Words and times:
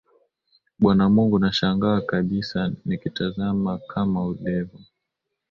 Bwana 0.79 1.09
Mungu, 1.09 1.39
nashangaa 1.39 2.01
kabisa 2.01 2.71
nikitazama 2.85 3.77
kama 3.77 4.33
vilivyo 4.33 4.79